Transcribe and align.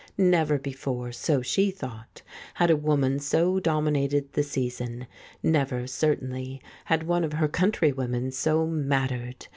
Never 0.17 0.57
before, 0.57 1.11
so 1.11 1.43
she 1.43 1.69
thought, 1.69 2.23
had 2.55 2.71
a 2.71 2.75
woman 2.75 3.19
so 3.19 3.59
dominated 3.59 4.33
the 4.33 4.41
season; 4.41 5.05
never, 5.43 5.85
certainly, 5.85 6.59
had 6.85 7.03
one 7.03 7.23
of 7.23 7.33
her 7.33 7.47
countrywomen 7.47 8.31
so 8.31 8.65
"mattered." 8.65 9.45